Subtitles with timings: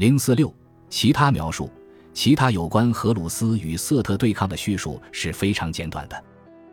[0.00, 0.50] 零四六，
[0.88, 1.68] 其他描述，
[2.14, 6.24] 其他有关荷鲁斯与瑟特对抗的叙述是非常简短的。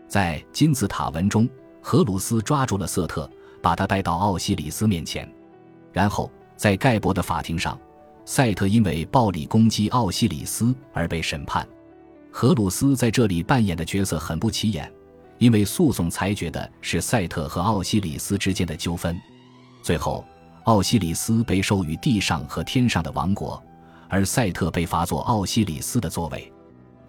[0.07, 1.45] 在金字塔文中，
[1.81, 3.29] 荷鲁斯抓住了瑟特，
[3.61, 5.29] 把他带到奥西里斯面前，
[5.91, 7.77] 然后在盖博的法庭上，
[8.23, 11.67] 赛特因为暴力攻击奥西里斯而被审判。
[12.31, 14.89] 荷鲁斯在这里扮演的角色很不起眼，
[15.37, 19.19] 因为诉讼裁决的是赛特和奥西里斯之间的纠纷。
[19.83, 20.23] 最后，
[20.67, 23.61] 奥西里斯被授予地上和天上的王国，
[24.09, 26.51] 而赛特被罚做奥西里斯的座位。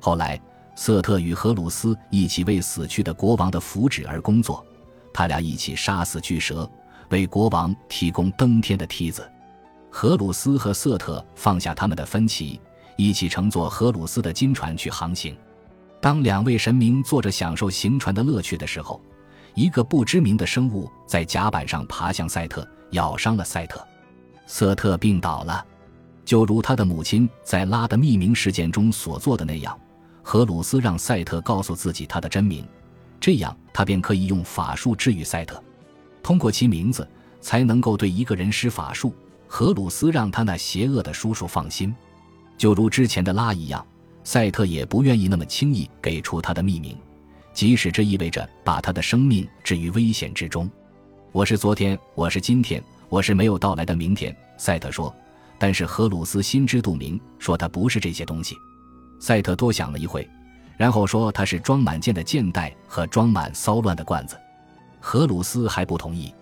[0.01, 0.41] 后来。
[0.81, 4.65] 瑟特与荷鲁斯一起为死去的国王的福祉而工作，
[5.13, 6.71] 他俩一起杀死巨蛇，
[7.09, 9.29] 为国王提供登天的梯子。
[9.91, 12.61] 荷鲁斯和瑟特放下他们的分歧，
[12.95, 15.37] 一起乘坐荷鲁斯的金船去航行。
[16.01, 19.03] 当两位神明坐着享受行船的乐趣的时候，
[19.57, 23.87] 一个不知名的生物在甲板上爬向赛特，咬伤了赛特。
[24.47, 25.65] 瑟特病倒了，
[26.25, 29.79] 就如他的母亲在拉的匿名事件中所做的那样。
[30.23, 32.67] 荷鲁斯让赛特告诉自己他的真名，
[33.19, 35.63] 这样他便可以用法术治愈赛特。
[36.23, 37.09] 通过其名字，
[37.41, 39.15] 才能够对一个人施法术。
[39.47, 41.95] 荷鲁斯让他那邪恶的叔叔放心，
[42.59, 43.87] 就如之前的拉一样，
[44.23, 46.95] 赛特也不愿意那么轻易给出他的秘密，
[47.55, 50.71] 即使这意味着把他的生命置于危险之中。
[51.39, 54.37] 我是昨天，我是今天，我是没有到来的明天。
[54.57, 55.15] 赛特说，
[55.57, 58.57] 但是荷鲁斯心知肚明，说他不是这些东西。
[59.21, 60.29] 赛特多想了一会，
[60.77, 64.37] 然后说：“他是装满剑的剑袋和装满骚乱的罐子。”
[64.99, 66.35] 荷鲁斯还不同意。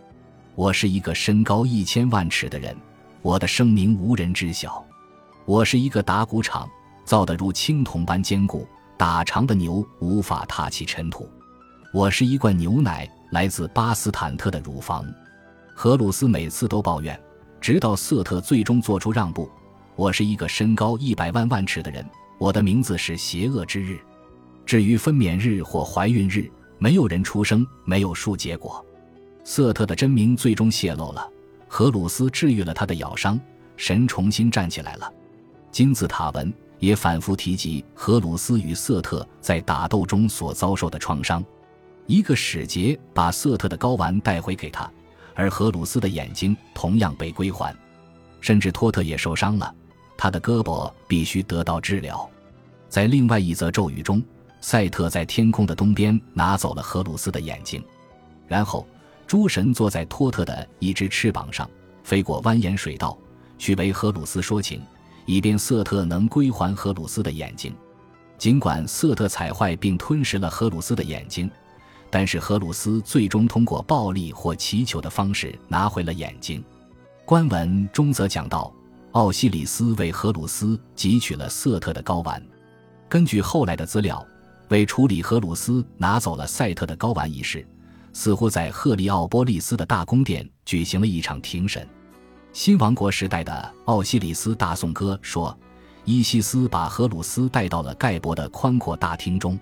[0.54, 2.74] 我是一个身高一千万尺的人，
[3.20, 4.82] 我的声名无人知晓。
[5.44, 6.66] 我是一个打谷场，
[7.04, 8.66] 造得如青铜般坚固，
[8.96, 11.28] 打长的牛无法踏起尘土。
[11.92, 15.04] 我是一罐牛奶，来自巴斯坦特的乳房。
[15.74, 17.18] 荷鲁斯每次都抱怨，
[17.60, 19.50] 直到瑟特最终做出让步。
[19.94, 22.04] 我是一个身高一百万万尺的人。
[22.38, 23.98] 我的名字是邪恶之日，
[24.66, 28.84] 至于分娩日或怀孕日，没有人出生，没有数结果。
[29.42, 31.26] 瑟特的真名最终泄露了。
[31.66, 33.40] 荷鲁斯治愈了他的咬伤，
[33.76, 35.10] 神重新站起来了。
[35.70, 41.44] 金字塔文也反复提及荷鲁斯与瑟特在打斗中所遭受的创伤。
[42.06, 44.90] 一个使节把瑟特的睾丸带回给他，
[45.34, 47.74] 而荷鲁斯的眼睛同样被归还，
[48.40, 49.74] 甚至托特也受伤了。
[50.16, 52.28] 他的胳膊必须得到治疗。
[52.88, 54.22] 在另外一则咒语中，
[54.60, 57.84] 赛特在天空的东边拿走了荷鲁斯的眼睛，
[58.46, 58.86] 然后
[59.26, 61.68] 诸神坐在托特的一只翅膀上，
[62.04, 63.18] 飞过蜿蜒水道，
[63.58, 64.80] 去为荷鲁斯说情，
[65.26, 67.74] 以便瑟特能归还荷鲁斯的眼睛。
[68.38, 71.50] 尽管瑟特踩坏并吞食了荷鲁斯的眼睛，
[72.18, 76.64] 但是荷鲁斯最终通过暴力或祈求的方式拿回了眼睛。
[77.26, 78.72] 官文中则讲到。
[79.12, 82.42] 奥西里斯为荷鲁斯汲取了瑟特的睾丸。
[83.06, 84.26] 根据后来的资料，
[84.68, 87.66] 为处理荷鲁斯拿走了赛特的睾丸一事，
[88.14, 91.86] 似乎在赫利奥波利斯的大宫殿举行了一场庭审。
[92.50, 95.54] 新王国时代的奥西里斯大颂歌说，
[96.06, 99.58] 伊西斯把荷鲁斯带到了盖博的宽阔大厅中，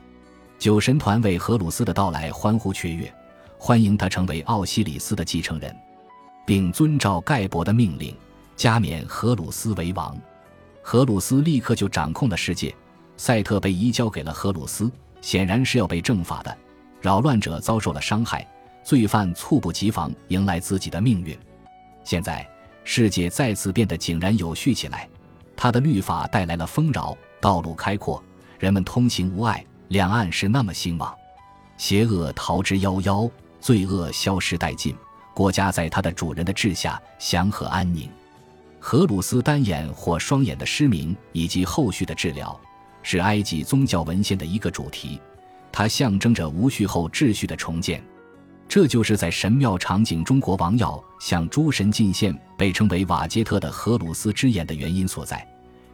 [0.59, 3.13] 酒神团为荷鲁斯的到来欢呼雀跃，
[3.59, 5.75] 欢迎他成为奥西里斯的继承人，
[6.47, 8.15] 并遵照盖博的命令。
[8.57, 10.17] 加冕荷鲁斯为王，
[10.81, 12.73] 荷鲁斯立刻就掌控了世界。
[13.17, 16.57] 赛特被移交给了荷鲁斯，显然是要被正法的。
[17.01, 18.47] 扰乱者遭受了伤害，
[18.85, 21.37] 罪犯猝不及防迎来自己的命运。
[22.05, 22.49] 现在
[22.85, 25.09] 世界再次变得井然有序起来，
[25.57, 28.23] 他的律法带来了丰饶，道路开阔，
[28.59, 29.65] 人们通行无碍，
[29.95, 31.15] 两岸是那么兴旺，
[31.77, 34.93] 邪恶逃之夭夭，罪恶消失殆尽，
[35.33, 38.11] 国家在他的主人的治下祥和安宁。
[38.81, 42.61] 荷鲁斯单眼或双眼的失明以及后续的治疗，
[43.05, 45.21] 是埃及宗教文献的一个主题。
[45.71, 48.03] 它象征着无序后秩序的重建。
[48.67, 55.47] 这就是在神庙场景中国王要向诸神进献，被称为瓦杰特的荷鲁斯之眼的原因所在。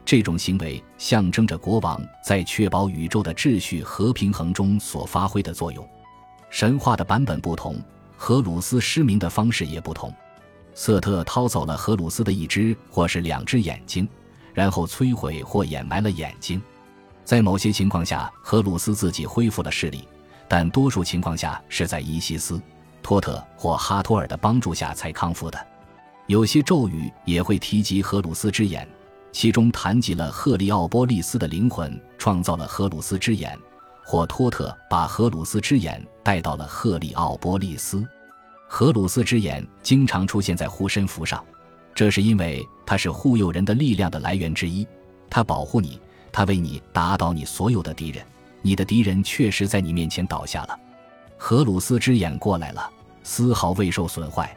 [0.03, 5.87] 这种行为象征着国王在确保宇宙的秩序和平衡中所发挥的作用。
[6.49, 7.79] 神话的版本不同，
[8.17, 10.13] 荷鲁斯失明的方式也不同。
[10.73, 14.07] 瑟特掏走了荷鲁斯的一只或是两只眼睛，
[14.53, 16.61] 然后摧毁或掩埋了眼睛。
[17.23, 20.07] 在某些情况下，荷鲁斯自己恢复了视力，
[20.47, 22.61] 但多数情况下是在伊西斯、
[23.01, 25.67] 托特或哈托尔的帮助下才康复的。
[26.27, 28.87] 有些咒语也会提及荷鲁斯之眼，
[29.31, 33.57] 其中谈及了赫利奥波利斯的灵魂创造了荷鲁斯之眼，
[34.03, 38.05] 或托特把荷鲁斯之眼带到了赫利奥波利斯。
[38.67, 41.43] 荷鲁斯之眼经常出现在护身符上，
[41.93, 44.87] 这是因为它是护佑人的力量的来源之一。
[45.29, 45.99] 它保护你，
[46.31, 48.25] 它为你打倒你所有的敌人。
[48.61, 50.79] 你的敌人确实在你面前倒下了。
[51.37, 52.87] 荷鲁斯之眼过来了，
[53.23, 54.55] 丝毫未受损坏，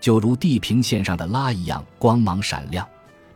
[0.00, 2.86] 就如地平线上的拉一样光芒闪亮。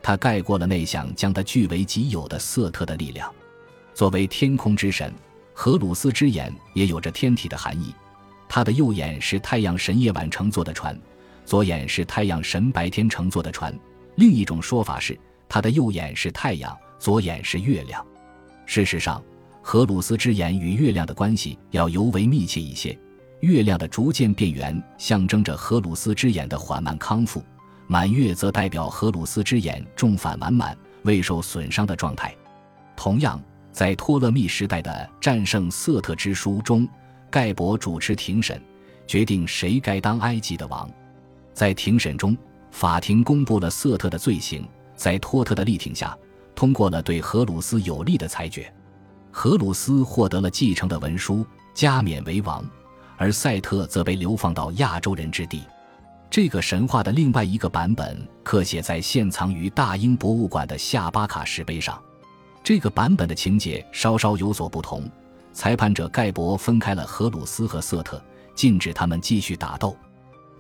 [0.07, 3.29] 他盖过了那想将他据为己有的瑟特的力量。
[3.93, 5.13] 作为天空之神，
[5.53, 7.93] 荷鲁斯之眼也有着天体的含义。
[8.49, 10.97] 他的右眼是太阳神夜晚乘坐的船，
[11.45, 13.77] 左眼是太阳神白天乘坐的船。
[14.15, 15.19] 另一种说法是，
[15.49, 18.07] 他的右眼是太阳，左眼是月亮。
[18.65, 19.21] 事实上，
[19.61, 22.97] 荷鲁斯之眼与月亮的关系要尤为密切一些。
[23.41, 27.41] 月亮的逐渐变圆，象征着荷鲁斯之眼的缓慢康复；
[27.87, 32.35] 满月则代表荷鲁斯之眼重返完满、未受损伤的状态。
[32.97, 33.41] 同样，
[33.73, 36.89] 在托勒密时代的战胜瑟特之书中，
[37.31, 38.61] 盖博主持庭审，
[39.07, 40.91] 决定谁该当埃及的王。
[41.53, 42.37] 在庭审中，
[42.71, 44.67] 法庭公布了瑟特的罪行，
[44.97, 46.17] 在托特的力挺下，
[46.55, 48.73] 通过了对荷鲁斯有利的裁决。
[49.31, 52.65] 荷鲁斯获得了继承的文书，加冕为王。
[53.19, 55.63] 而赛特则被流放到亚洲人之地。
[56.37, 61.99] 这个神话的另外一个版本刻写在现藏于大英博物馆的夏巴卡石碑上。
[62.63, 65.11] 这个版本的情节稍稍有所不同。
[65.55, 68.23] 裁判者盖博分开了荷鲁斯和瑟特，
[68.55, 69.97] 禁止他们继续打斗。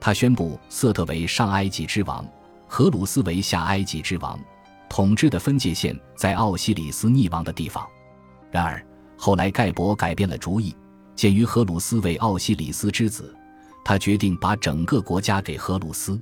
[0.01, 2.27] 他宣布瑟特为上埃及之王，
[2.67, 4.41] 荷鲁斯为下埃及之王，
[4.89, 7.87] 统治的分界线在奥西里斯溺亡的地方。
[8.51, 8.83] 然而，
[9.19, 10.75] 后来盖博改变了主意。
[11.15, 13.37] 鉴于荷鲁斯为奥西里斯之子，
[13.89, 16.21] 他决定把整个国家给荷鲁斯。